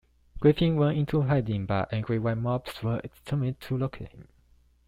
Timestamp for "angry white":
1.93-2.39